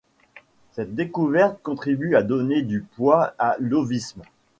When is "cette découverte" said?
0.71-1.61